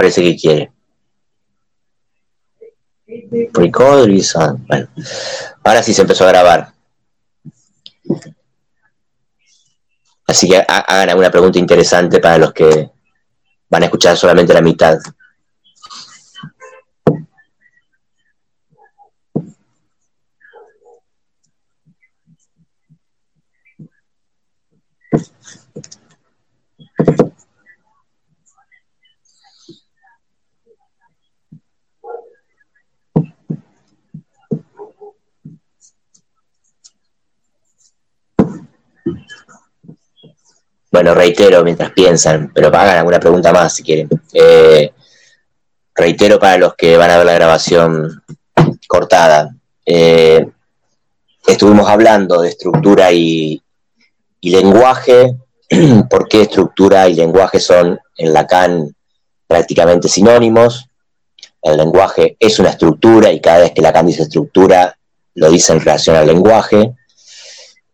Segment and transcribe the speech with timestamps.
[0.00, 0.72] parece que quiere.
[3.52, 4.08] Record
[4.66, 4.88] Bueno,
[5.62, 6.72] ahora sí se empezó a grabar.
[10.26, 12.90] Así que hagan alguna pregunta interesante para los que
[13.68, 14.96] van a escuchar solamente la mitad.
[40.90, 44.08] Bueno, reitero mientras piensan, pero hagan alguna pregunta más si quieren.
[44.32, 44.92] Eh,
[45.94, 48.22] reitero para los que van a ver la grabación
[48.88, 49.54] cortada.
[49.86, 50.48] Eh,
[51.46, 53.62] estuvimos hablando de estructura y,
[54.42, 55.36] lenguaje,
[56.10, 58.94] por qué estructura y lenguaje son en Lacan
[59.46, 60.88] prácticamente sinónimos.
[61.62, 64.96] El lenguaje es una estructura y cada vez que Lacan dice estructura,
[65.34, 66.94] lo dice en relación al lenguaje.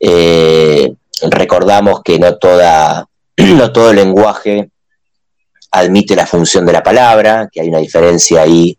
[0.00, 0.85] Eh,
[1.30, 4.70] recordamos que no, toda, no todo lenguaje
[5.70, 8.78] admite la función de la palabra, que hay una diferencia ahí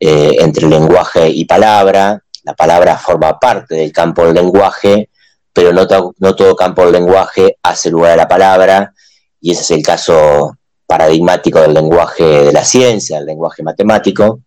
[0.00, 2.22] eh, entre lenguaje y palabra.
[2.44, 5.10] La palabra forma parte del campo del lenguaje,
[5.52, 5.86] pero no,
[6.18, 8.92] no todo campo del lenguaje hace lugar a la palabra,
[9.40, 14.40] y ese es el caso paradigmático del lenguaje de la ciencia, el lenguaje matemático.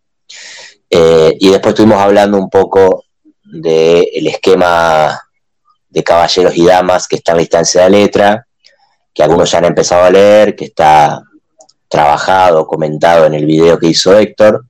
[0.89, 3.05] Eh, y después estuvimos hablando un poco
[3.43, 5.19] del esquema
[5.91, 8.47] de caballeros y damas que está a distancia de la letra,
[9.13, 11.21] que algunos ya han empezado a leer, que está
[11.89, 14.65] trabajado, comentado en el video que hizo Héctor,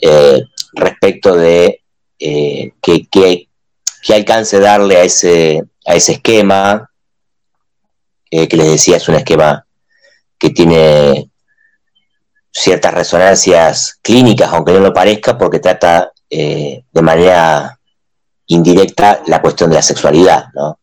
[0.00, 0.42] eh,
[0.72, 1.82] respecto de
[2.18, 3.46] eh, qué
[4.12, 6.90] alcance darle a ese, a ese esquema,
[8.30, 9.64] eh, que les decía es un esquema
[10.36, 11.30] que tiene
[12.52, 17.77] ciertas resonancias clínicas, aunque no lo parezca, porque trata de manera
[18.48, 20.78] indirecta la cuestión de la sexualidad, ¿no?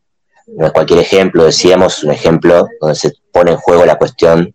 [0.47, 4.53] No es cualquier ejemplo, decíamos, un ejemplo donde se pone en juego la cuestión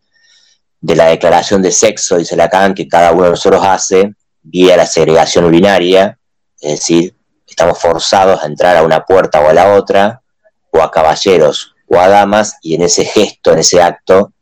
[0.80, 4.86] de la declaración de sexo, dice Lacan, que cada uno de nosotros hace vía la
[4.86, 6.18] segregación urinaria,
[6.60, 7.14] es decir,
[7.46, 10.22] estamos forzados a entrar a una puerta o a la otra,
[10.70, 14.32] o a caballeros o a damas, y en ese gesto, en ese acto,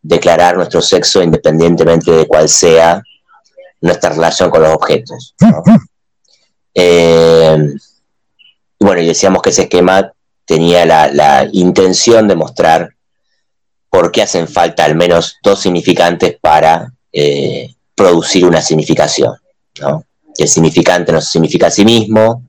[0.00, 3.02] declarar nuestro sexo independientemente de cuál sea
[3.82, 5.34] nuestra relación con los objetos.
[6.78, 7.56] Eh,
[8.78, 10.12] y bueno, y decíamos que ese esquema
[10.44, 12.94] tenía la, intención de mostrar
[13.90, 19.34] por qué hacen falta al menos dos significantes para eh, producir una significación.
[19.74, 22.44] Que el significante no significa a sí mismo,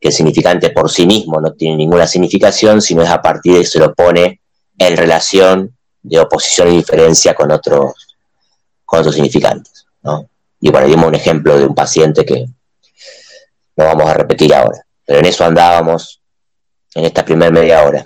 [0.00, 3.60] que el significante por sí mismo no tiene ninguna significación, sino es a partir de
[3.60, 4.40] que se lo pone
[4.78, 8.16] en relación de oposición y diferencia con otros,
[8.86, 9.86] con otros significantes.
[10.60, 12.46] Y bueno, dimos un ejemplo de un paciente que
[13.76, 14.84] no vamos a repetir ahora.
[15.10, 16.22] Pero en eso andábamos
[16.94, 18.04] en esta primera media hora.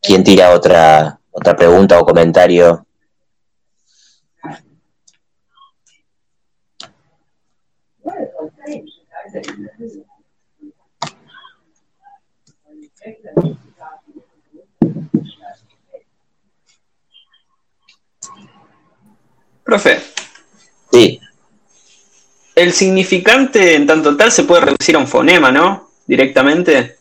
[0.00, 2.86] ¿Quién tira otra, otra pregunta o comentario?
[19.70, 20.00] Profe.
[20.90, 21.20] Sí.
[22.56, 25.92] El significante en tanto tal se puede reducir a un fonema, ¿no?
[26.08, 26.96] Directamente.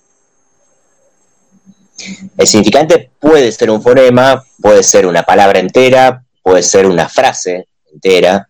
[2.38, 7.68] El significante puede ser un fonema, puede ser una palabra entera, puede ser una frase
[7.92, 8.48] entera.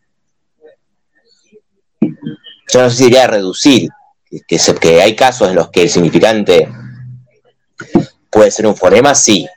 [2.02, 3.88] Yo no sé si diría reducir,
[4.46, 6.68] que, que hay casos en los que el significante
[8.30, 9.48] puede ser un fonema, sí,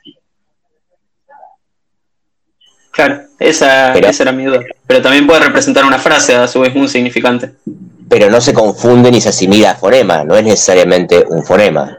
[2.93, 4.59] Claro, esa, era mi duda.
[4.85, 7.55] Pero también puede representar una frase, a su vez, un significante.
[8.07, 11.97] Pero no se confunde ni se asimila a fonema, no es necesariamente un fonema.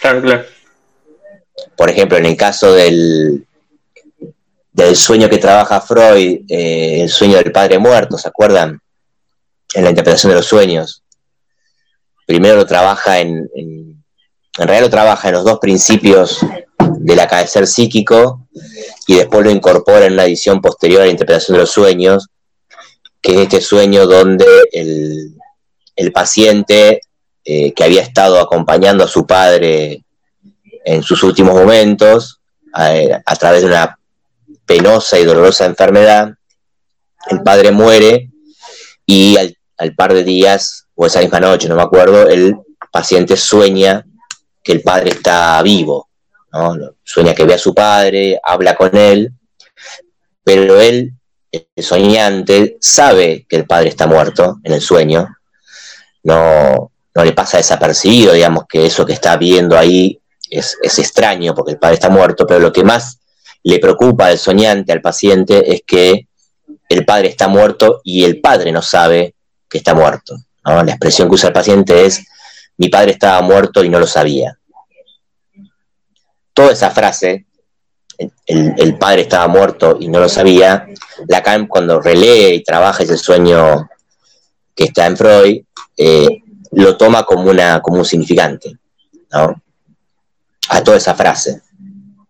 [0.00, 0.44] Claro, claro.
[1.76, 3.44] Por ejemplo, en el caso del,
[4.72, 8.80] del sueño que trabaja Freud, eh, el sueño del padre muerto, ¿se acuerdan?
[9.74, 11.02] En la interpretación de los sueños.
[12.24, 14.04] Primero lo trabaja en, en,
[14.58, 16.38] en realidad lo trabaja en los dos principios
[16.98, 18.46] del acaecer psíquico
[19.06, 22.28] y después lo incorpora en una edición posterior a la interpretación de los sueños,
[23.20, 25.36] que es este sueño donde el,
[26.12, 27.02] paciente
[27.44, 30.02] eh, que había estado acompañando a su padre
[30.84, 32.40] en sus últimos momentos,
[32.72, 33.98] a, través de una
[34.64, 36.34] penosa y dolorosa enfermedad,
[37.30, 38.30] el padre muere
[39.06, 42.56] y al, par de días, o esa misma noche, no me acuerdo, el
[42.92, 44.06] paciente sueña
[44.62, 46.09] que el padre está vivo,
[46.52, 46.76] ¿no?
[47.02, 49.32] sueña que ve a su padre, habla con él,
[50.44, 51.12] pero él,
[51.52, 55.28] el soñante, sabe que el padre está muerto en el sueño,
[56.22, 61.54] no, no le pasa desapercibido, digamos que eso que está viendo ahí es, es, extraño
[61.54, 63.20] porque el padre está muerto, pero lo que más
[63.62, 66.26] le preocupa al soñante, al paciente, es que
[66.88, 69.34] el padre está muerto y el padre no sabe
[69.68, 70.36] que está muerto.
[70.64, 72.26] La expresión que usa el paciente es,
[72.76, 74.58] mi padre estaba muerto y no lo sabía.
[76.60, 77.46] Toda esa frase,
[78.44, 80.86] el, padre estaba muerto y no lo sabía,
[81.26, 83.88] Lacan cuando relee y trabaja ese sueño
[84.74, 85.62] que está en Freud,
[85.96, 86.28] eh,
[86.72, 88.76] lo toma como, una, como un significante,
[89.30, 91.62] A toda esa frase.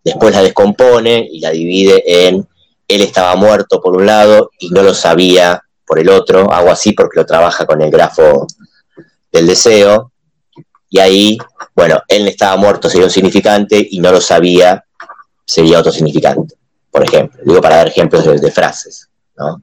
[0.01, 2.47] Después la descompone y la divide en
[2.87, 6.93] él estaba muerto por un lado y no lo sabía por el otro, hago así
[6.93, 8.47] porque lo trabaja con el grafo
[9.29, 10.13] del deseo,
[10.89, 11.37] y ahí,
[11.75, 14.83] bueno, él estaba muerto sería un significante y no lo sabía
[15.45, 16.55] sería otro significante,
[16.89, 17.41] por ejemplo.
[17.43, 19.61] Digo para dar ejemplos de, frases, ¿no?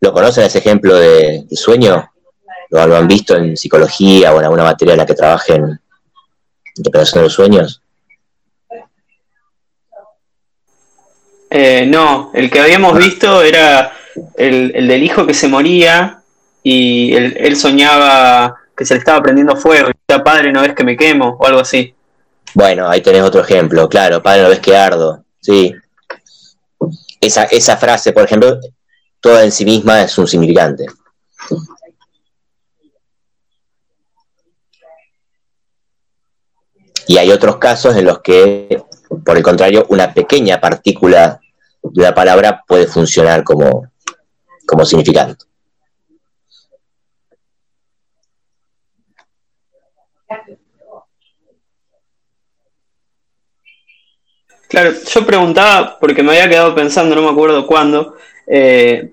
[0.00, 2.10] ¿Lo conocen ese ejemplo de, sueño?
[2.70, 5.80] ¿Lo, han visto en psicología o en alguna materia en la que trabajen
[6.76, 7.82] interpretación de los sueños?
[11.50, 13.92] Eh, no, el que habíamos visto era
[14.36, 16.22] el, del hijo que se moría
[16.62, 19.90] y él, soñaba que se le estaba prendiendo fuego.
[20.08, 21.94] Padre, no ves que me quemo o algo así.
[22.54, 25.22] Bueno, ahí tenés otro ejemplo, claro, padre, no ves que ardo.
[25.38, 25.74] Sí.
[27.20, 28.58] Esa, esa frase, por ejemplo,
[29.20, 30.86] toda en sí misma es un significante.
[37.06, 38.82] Y hay otros casos en los que,
[39.26, 41.38] por el contrario, una pequeña partícula
[41.82, 43.90] de la palabra puede funcionar como,
[44.66, 45.44] como significante.
[54.68, 58.16] Claro, yo preguntaba, porque me había quedado pensando, no me acuerdo cuándo,
[58.46, 59.10] eh,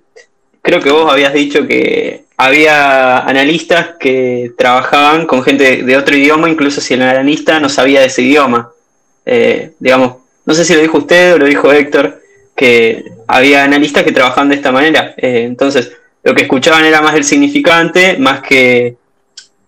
[0.62, 6.50] creo que vos habías dicho que había analistas que trabajaban con gente de otro idioma,
[6.50, 8.72] incluso si el analista no sabía de ese idioma.
[9.26, 12.22] Eh, digamos, no sé si lo dijo usted o lo dijo Héctor,
[12.56, 15.14] que había analistas que trabajaban de esta manera.
[15.18, 15.92] Eh, entonces,
[16.24, 18.98] lo que escuchaban era más el significante, más que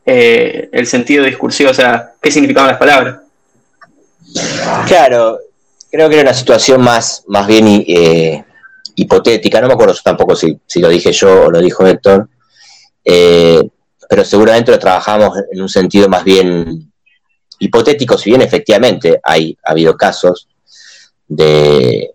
[0.06, 3.18] eh, el sentido discursivo, o sea, qué significaban las palabras.
[4.88, 5.40] Claro,
[5.98, 8.46] creo que era una situación más, más bien eh,
[8.94, 12.30] hipotética, no me acuerdo tampoco si, lo dije yo o lo dijo Héctor,
[13.04, 16.94] pero seguramente lo trabajamos en un sentido más bien
[17.58, 20.48] hipotético, si bien efectivamente hay, ha habido casos
[21.28, 22.12] de,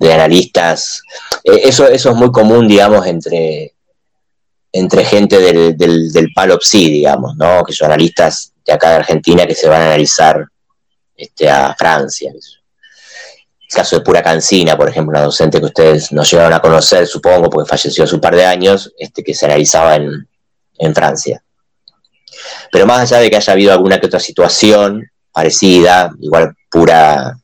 [0.00, 1.00] de analistas.
[1.44, 3.72] Eh, eso, eso es muy común, digamos, entre,
[4.72, 7.62] entre gente del, del, palo psi, digamos, ¿no?
[7.62, 10.44] Que son analistas de acá de Argentina que se van a analizar
[11.16, 12.32] este, a Francia.
[13.74, 17.50] Caso de Pura Cancina, por ejemplo, una docente que ustedes no llegaron a conocer, supongo,
[17.50, 20.28] porque falleció hace un par de años, este, que se analizaba en,
[20.78, 21.42] en Francia.
[22.70, 27.36] Pero más allá de que haya habido alguna que otra situación parecida, igual Pura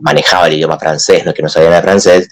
[0.00, 2.28] manejaba el idioma francés, no es que no sabía nada francés,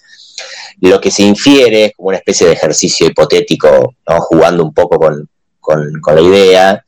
[0.81, 5.28] lo que se infiere es como una especie de ejercicio hipotético, jugando un poco con,
[6.14, 6.85] la idea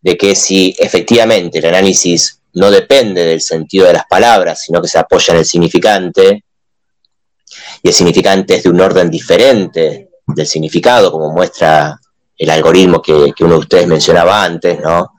[0.00, 4.88] de que si efectivamente el análisis no depende del sentido de las palabras, sino que
[4.88, 6.44] se apoya en el significante,
[7.82, 11.98] y el significante es de un orden diferente del significado, como muestra
[12.36, 15.12] el algoritmo que, uno de ustedes mencionaba antes, ¿no?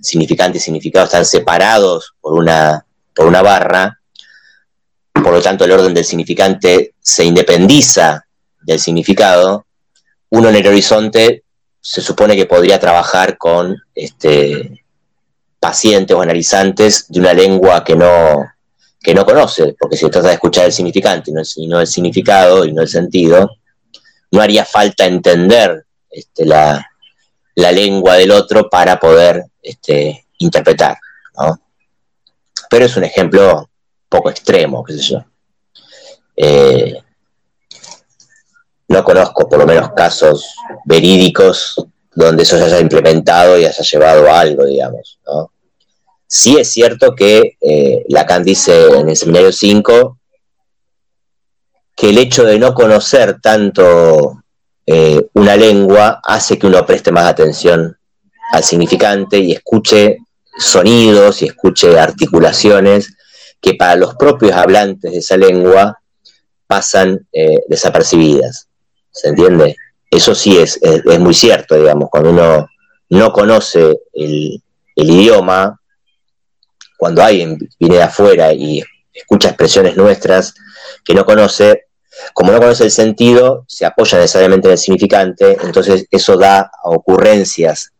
[0.00, 4.00] Significante y significado están separados por una, por una barra,
[5.12, 8.24] por lo tanto el orden del significante se independiza
[8.62, 9.66] del significado,
[10.30, 11.44] uno en el horizonte
[11.80, 14.84] se supone que podría trabajar con este,
[15.60, 18.44] pacientes o analizantes de una lengua que no,
[19.00, 22.72] que no conoce, porque si trata de escuchar el significante y no, el significado y
[22.72, 23.50] no el sentido,
[24.30, 26.84] no haría falta entender este, la,
[27.54, 30.98] lengua del otro para poder este, interpretar.
[32.70, 33.68] Pero es un ejemplo
[34.08, 35.24] poco extremo, qué sé yo.
[36.36, 37.02] Eh,
[38.88, 41.76] no conozco por lo menos casos verídicos
[42.14, 45.18] donde eso se haya implementado y haya llevado algo, digamos.
[45.26, 45.50] ¿no?
[46.26, 50.18] Sí es cierto que eh, Lacan dice en el seminario 5
[51.96, 54.42] que el hecho de no conocer tanto
[54.86, 57.96] eh, una lengua hace que uno preste más atención
[58.52, 60.18] al significante y escuche
[60.58, 63.14] sonidos y escuche articulaciones
[63.60, 66.00] que para los propios hablantes de esa lengua
[66.66, 68.68] pasan eh, desapercibidas.
[69.10, 69.76] ¿Se entiende?
[70.10, 72.68] Eso sí es, es, muy cierto, digamos, cuando uno
[73.10, 74.62] no conoce el,
[74.94, 75.80] idioma,
[76.96, 80.54] cuando alguien viene de afuera y escucha expresiones nuestras
[81.04, 81.84] que no conoce,
[82.32, 87.92] como no conoce el sentido, se apoya necesariamente en el significante, entonces eso da ocurrencias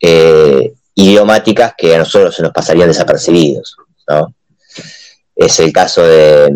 [0.00, 3.76] eh, idiomáticas que a nosotros se nos pasarían desapercibidos.
[4.08, 4.34] ¿no?
[5.34, 6.48] Es el caso de,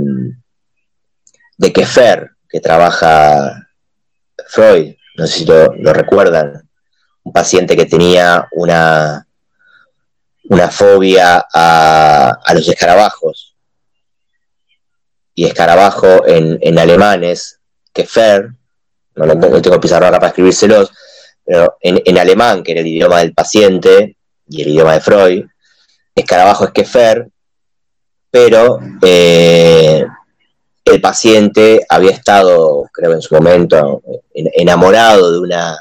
[1.59, 3.70] de Kefer, que trabaja
[4.51, 6.69] Freud, no sé si lo, recuerdan,
[7.23, 9.27] un paciente que tenía una,
[10.45, 13.55] una fobia a, los escarabajos.
[15.35, 17.61] Y escarabajo en, en alemán es
[17.93, 18.51] Kefer,
[19.15, 20.91] no, no tengo pizarra acá para escribírselos,
[21.45, 24.17] pero en, alemán, que era el idioma del paciente
[24.49, 25.45] y el idioma de Freud,
[26.15, 27.29] escarabajo es Kefer,
[28.31, 30.05] pero eh,
[30.91, 35.79] el paciente había estado, creo en su momento, enamorado de una,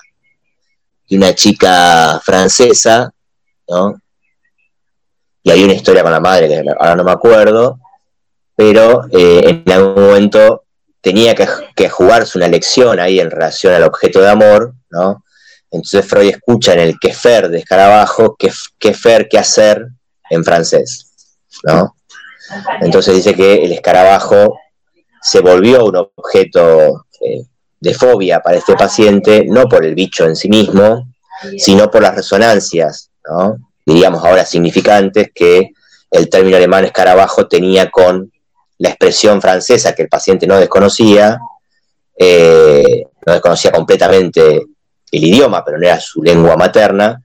[1.10, 3.12] de una chica francesa,
[3.68, 4.02] ¿no?
[5.44, 7.80] Y hay una historia con la madre que ahora no me acuerdo,
[8.56, 10.64] pero eh, en algún momento
[11.02, 15.24] tenía que, que, jugarse una lección ahí en relación al objeto de amor, ¿no?
[15.72, 18.36] Entonces Freud escucha en el quefer de escarabajo,
[18.80, 19.88] quefer, qué hacer
[20.30, 21.12] en francés,
[21.64, 21.96] ¿no?
[22.82, 24.60] Entonces dice que el escarabajo
[25.22, 27.44] se volvió un objeto eh,
[27.80, 31.08] de fobia para este paciente, no por el bicho en sí mismo,
[31.58, 33.58] sino por las resonancias, ¿no?
[33.86, 35.72] diríamos ahora significantes, que
[36.12, 38.32] el término alemán escarabajo tenía con
[38.78, 41.40] la expresión francesa que el paciente no desconocía,
[42.18, 44.66] eh, no desconocía completamente
[45.12, 47.24] el idioma, pero no era su lengua materna,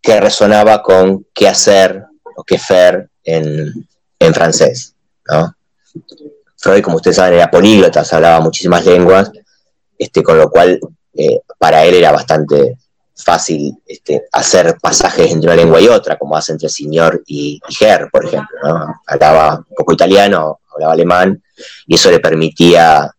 [0.00, 2.04] que resonaba con qué hacer
[2.36, 3.86] o qué hacer en,
[4.32, 4.94] francés.
[5.26, 5.54] ¿no?
[6.58, 9.30] Freud, como ustedes saben, era políglota, hablaba muchísimas lenguas,
[9.96, 10.80] este, con lo cual
[11.14, 12.76] eh, para él era bastante
[13.16, 17.74] fácil este, hacer pasajes entre una lengua y otra, como hace entre señor y, y
[17.74, 18.58] Ger, por ejemplo.
[18.62, 19.00] ¿no?
[19.06, 21.42] Hablaba un poco italiano, hablaba alemán,
[21.86, 23.12] y eso le permitía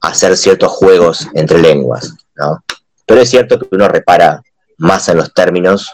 [0.00, 2.14] hacer ciertos juegos entre lenguas.
[2.36, 2.64] ¿no?
[3.06, 4.42] Pero es cierto que uno repara
[4.78, 5.92] más en los términos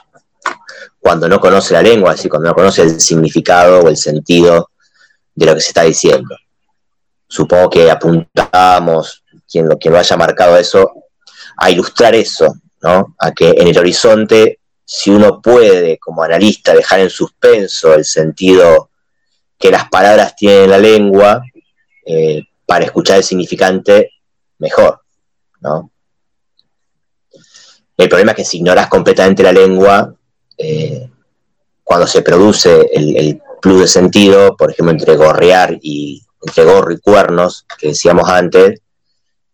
[1.01, 4.71] cuando no conoce la lengua, así cuando no conoce el significado o el sentido
[5.35, 6.37] de lo que se está diciendo.
[7.29, 10.93] Supongo que apuntamos, quien lo, quien lo haya marcado eso,
[11.57, 13.15] a ilustrar eso, ¿no?
[13.19, 18.91] A que en el horizonte, si uno puede, como analista, dejar en suspenso el sentido
[19.59, 21.43] que las palabras tienen en la lengua,
[22.05, 24.11] eh, para escuchar el significante,
[24.59, 25.01] mejor,
[25.61, 25.91] ¿no?
[27.97, 30.15] El problema es que si ignoras completamente la lengua,
[30.59, 31.09] eh,
[31.83, 37.01] cuando se produce el, plus de sentido, por ejemplo, entre gorrear y entre gorro y
[37.01, 38.81] cuernos, que decíamos antes,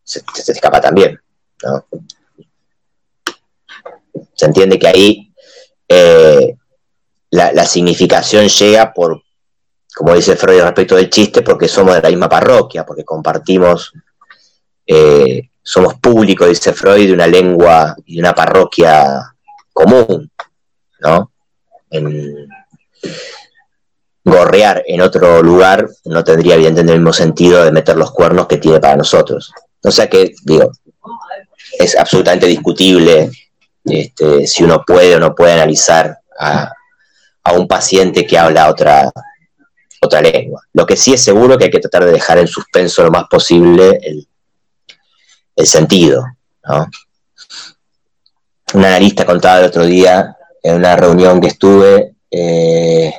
[0.03, 0.23] se,
[0.53, 1.21] escapa también.
[4.35, 5.33] Se entiende que ahí
[5.89, 6.57] eh,
[7.31, 9.23] la, significación llega por,
[9.95, 13.93] como dice Freud respecto del chiste, porque somos de la misma parroquia, porque compartimos
[14.87, 19.35] eh, somos públicos, dice Freud, de una lengua y de una parroquia
[19.73, 20.31] común,
[21.01, 21.31] ¿no?
[21.91, 22.49] En,
[24.25, 28.59] gorrear en otro lugar no tendría evidentemente el mismo sentido de meter los cuernos que
[28.59, 29.53] tiene para nosotros.
[29.83, 30.71] O sea que, digo,
[31.79, 33.31] es absolutamente discutible
[33.85, 36.73] este, si uno puede o no puede analizar a,
[37.43, 39.11] a un paciente que habla otra,
[40.01, 40.63] otra lengua.
[40.73, 43.25] Lo que sí es seguro que hay que tratar de dejar en suspenso lo más
[43.29, 44.29] posible el,
[45.57, 46.25] el sentido.
[46.65, 46.89] ¿no?
[48.75, 53.13] Un analista contaba el otro día en una reunión que estuve eh,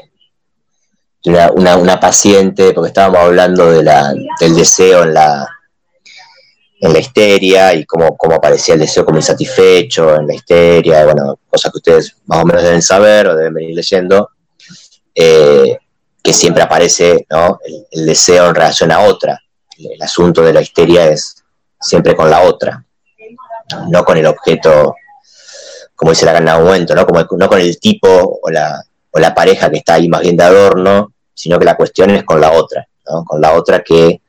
[1.26, 5.48] una, una, paciente, porque estábamos hablando de la, del deseo en la,
[6.82, 11.40] en la histeria y cómo, cómo aparecía el deseo como insatisfecho en la histeria, bueno,
[11.50, 14.32] cosas que ustedes más o menos deben saber o deben venir leyendo,
[15.16, 15.78] eh,
[16.22, 17.60] que siempre aparece ¿no?
[17.92, 19.40] el, deseo en relación a otra.
[19.78, 21.44] el asunto de la histeria es
[21.80, 22.86] siempre con la otra,
[23.88, 24.96] no con el objeto,
[25.96, 27.06] como dice la en algún momento, ¿no?
[27.06, 30.36] Como, no con el tipo o la, o la pareja que está ahí más bien
[30.36, 33.24] de adorno, sino que la cuestión es con la otra, ¿no?
[33.24, 34.22] con la otra que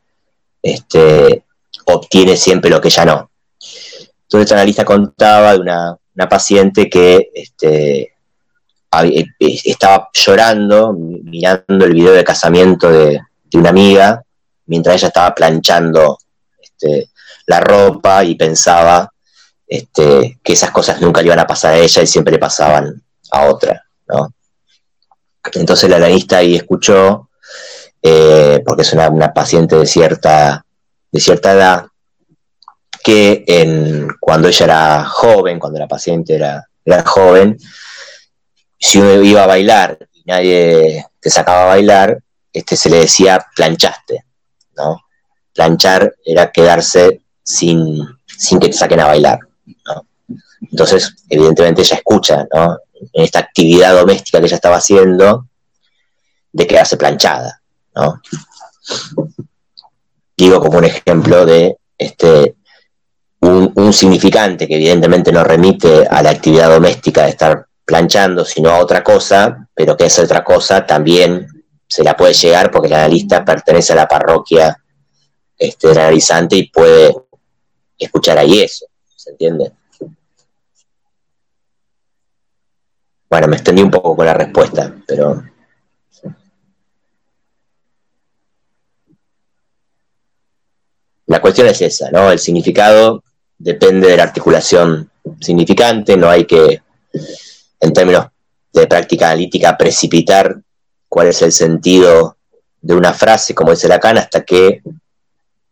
[0.63, 1.45] este,
[1.87, 3.31] obtiene siempre lo que ya no.
[3.59, 5.99] Entonces, esta analista contaba de una,
[6.29, 8.15] paciente que este,
[9.03, 9.25] eh,
[9.65, 13.21] estaba llorando, mirando el video de casamiento de,
[13.55, 14.21] una amiga,
[14.67, 16.19] mientras ella estaba planchando
[16.61, 17.11] este,
[17.47, 19.13] la ropa y pensaba
[19.67, 23.01] este, que esas cosas nunca le iban a pasar a ella y siempre le pasaban
[23.31, 24.35] a otra, ¿no?
[25.53, 27.31] Entonces la analista ahí escuchó,
[28.03, 30.65] eh, porque es una, paciente de cierta,
[31.11, 31.87] de cierta edad,
[33.03, 37.59] que en, cuando ella era joven, cuando la paciente era, era joven,
[38.79, 42.19] si uno iba a bailar y nadie te sacaba a bailar,
[42.53, 44.25] este, se le decía planchaste,
[44.77, 45.01] ¿no?
[45.53, 49.39] Planchar era quedarse sin, sin que te saquen a bailar,
[49.87, 50.07] ¿no?
[50.71, 52.79] Entonces, evidentemente ella escucha, ¿no?
[53.13, 55.47] En esta actividad doméstica que ella estaba haciendo,
[56.53, 57.61] de quedarse planchada,
[57.95, 58.21] ¿no?
[60.37, 62.57] Digo como un ejemplo de este,
[63.41, 68.79] un, significante que evidentemente no remite a la actividad doméstica de estar planchando, sino a
[68.79, 71.47] otra cosa, pero que esa otra cosa también
[71.87, 74.77] se la puede llegar porque el analista pertenece a la parroquia
[75.59, 77.15] este, del analizante y puede
[77.99, 79.73] escuchar ahí eso, ¿se entiende?
[83.35, 85.43] Bueno, me extendí un poco con la respuesta, pero...
[91.27, 92.31] La cuestión es esa, ¿no?
[92.31, 93.25] El significado
[93.59, 95.11] depende de la articulación
[95.41, 96.81] significante, no hay que,
[97.81, 98.27] en términos
[98.73, 100.61] de práctica analítica, precipitar
[101.09, 102.37] cuál es el sentido
[102.83, 104.81] de una frase, como dice Lacan, hasta que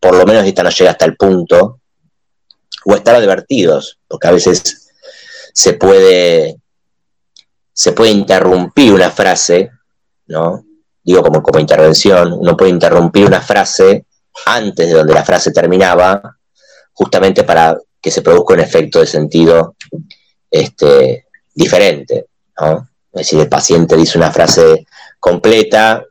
[0.01, 1.79] por lo menos esta no llega hasta el punto,
[2.87, 4.91] o estar advertidos, porque a veces
[5.53, 6.57] se puede,
[7.73, 9.71] se puede interrumpir una frase,
[10.27, 10.65] ¿no?
[11.03, 14.07] Digo como, como intervención, uno puede interrumpir una frase
[14.47, 16.39] antes de donde la frase terminaba,
[16.93, 19.77] justamente para que se produzca un efecto de sentido
[20.51, 22.27] este, diferente.
[22.61, 22.89] ¿no?
[23.13, 24.87] Es decir, el paciente dice una frase
[25.19, 26.05] completa,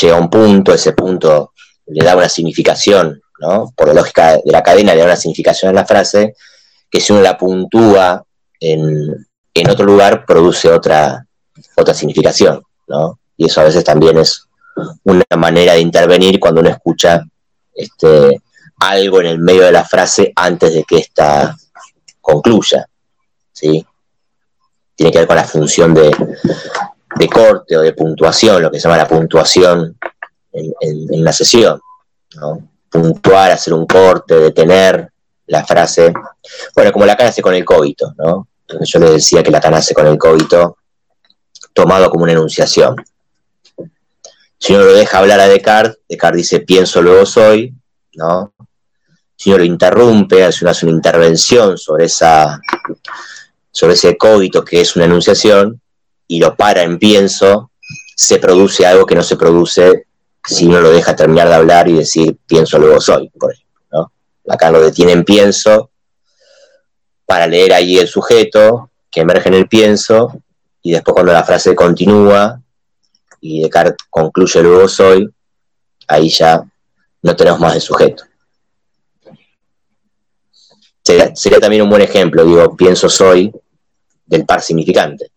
[0.00, 1.52] llega a un punto, ese punto
[1.86, 3.72] le da una significación, ¿no?
[3.76, 6.34] por la lógica de la cadena, le da una significación a la frase,
[6.90, 8.24] que si uno la puntúa
[8.60, 11.26] en, en otro lugar, produce otra,
[11.76, 12.62] otra significación.
[12.88, 13.18] ¿no?
[13.36, 14.46] Y eso a veces también es
[15.04, 17.22] una manera de intervenir cuando uno escucha
[17.74, 18.42] este,
[18.80, 21.56] algo en el medio de la frase antes de que ésta
[22.20, 22.88] concluya.
[23.52, 23.86] ¿sí?
[24.94, 26.10] Tiene que ver con la función de,
[27.30, 29.96] corte o de puntuación, lo que se llama la puntuación
[30.52, 31.80] en la sesión.
[32.36, 32.68] ¿no?
[32.90, 35.12] Puntuar, hacer un corte, detener
[35.46, 36.12] la frase.
[36.74, 38.48] Bueno, como la cara hace con el cóbito, ¿no?
[38.80, 40.76] Yo le decía que la cana hace con el cóbito
[41.72, 42.96] tomado como una enunciación.
[44.58, 47.74] Si uno lo deja hablar a Descartes, Descartes dice pienso, luego soy,
[48.14, 48.52] ¿no?
[49.36, 52.60] Si uno lo interrumpe, hace una, intervención sobre, esa,
[53.72, 55.80] sobre ese código que es una enunciación
[56.28, 57.72] y lo para en pienso,
[58.14, 60.06] se produce algo que no se produce
[60.44, 63.82] si uno lo deja terminar de hablar y decir pienso, luego soy, por ejemplo.
[63.90, 64.12] ¿no?
[64.48, 65.91] Acá lo detiene en pienso
[67.26, 70.42] para leer ahí el sujeto que emerge en el pienso
[70.82, 72.60] y después cuando la frase continúa
[73.40, 75.28] y Descartes concluye luego soy,
[76.08, 76.62] ahí ya
[77.22, 78.24] no tenemos más de sujeto.
[81.04, 83.52] Sería, sería, también un buen ejemplo, digo, pienso soy,
[84.24, 85.30] del par significante.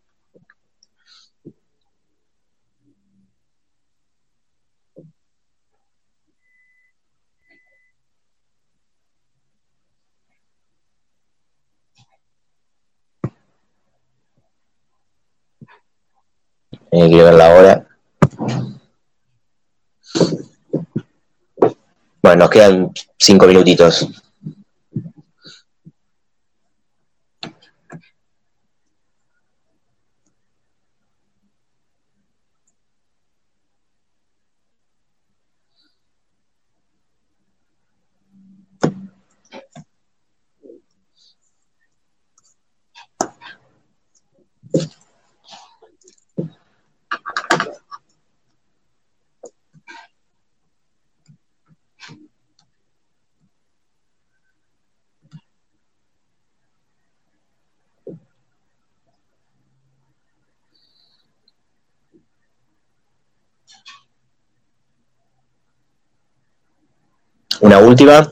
[17.01, 17.87] Hay que ver la hora.
[22.23, 24.24] Bueno, nos quedan cinco minutitos.
[67.65, 68.31] Una última.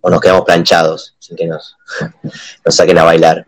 [0.00, 1.76] O nos quedamos planchados sin que nos,
[2.64, 3.44] nos saquen a bailar.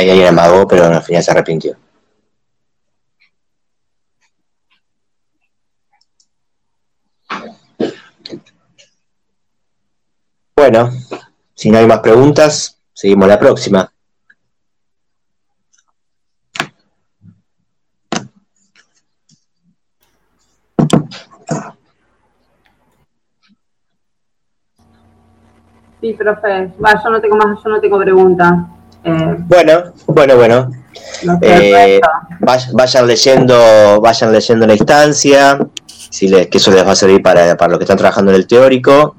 [0.00, 1.76] Ahí alguien amagó, pero al final se arrepintió.
[10.56, 10.90] Bueno,
[11.54, 13.92] Si no hay más preguntas, seguimos la próxima.
[26.00, 26.72] Sí, profe.
[26.82, 28.79] Va, yo no tengo más, yo no tengo pregunta.
[29.04, 30.70] Eh, bueno, bueno, bueno.
[31.42, 32.00] Eh,
[32.72, 37.56] vayan leyendo, vayan leyendo la instancia, si les, que eso les va a servir para,
[37.56, 39.16] para los que están trabajando en el teórico.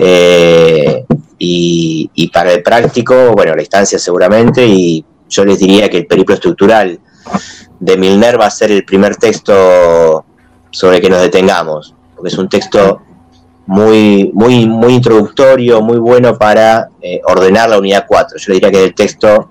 [0.00, 1.04] Eh,
[1.38, 6.06] y, y, para el práctico, bueno, la instancia seguramente, y yo les diría que el
[6.06, 6.98] periplo estructural
[7.80, 10.24] de Milner va a ser el primer texto
[10.70, 13.02] sobre el que nos detengamos, porque es un texto
[13.66, 18.38] muy, muy, muy introductorio, muy bueno para eh, ordenar la unidad 4.
[18.38, 19.48] Yo diría que es el texto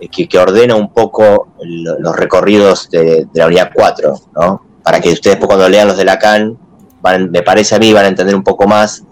[0.00, 4.62] eh, que, ordena un poco los recorridos de, la unidad 4, ¿no?
[4.82, 6.58] Para que ustedes cuando lean los de Lacan,
[7.30, 9.02] me parece a mí, van a entender un poco más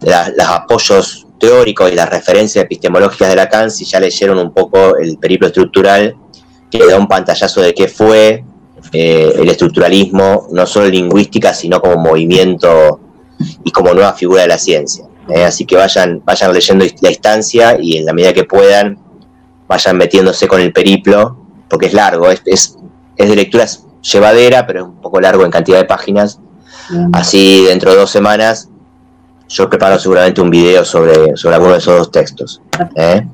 [0.00, 5.18] los apoyos teóricos y las referencias epistemológicas de Lacan si ya leyeron un poco el
[5.18, 6.14] periplo estructural
[6.70, 8.44] que da un pantallazo de qué fue
[8.92, 13.00] eh, el estructuralismo, no solo lingüística, sino como movimiento
[13.64, 15.04] y como nueva figura de la ciencia.
[15.28, 15.44] ¿eh?
[15.44, 18.98] Así que vayan, vayan leyendo la instancia y en la medida que puedan,
[19.68, 21.36] vayan metiéndose con el periplo,
[21.68, 22.76] porque es largo, es, es,
[23.16, 23.66] de lectura
[24.02, 26.40] llevadera, pero es un poco largo en cantidad de páginas.
[27.12, 28.68] Así dentro de dos semanas
[29.50, 32.62] yo preparo seguramente un video sobre, sobre alguno de esos dos textos.
[32.94, 33.26] ¿eh?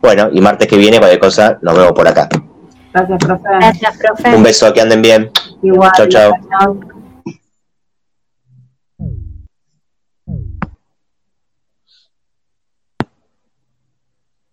[0.00, 2.28] Bueno, y martes que viene, cualquier cosa, nos vemos por acá.
[2.92, 3.48] Gracias, profe.
[3.60, 4.36] Gracias, profe.
[4.36, 5.30] Un beso, que anden bien.
[5.62, 5.90] Igual.
[5.96, 6.32] Chao, chao.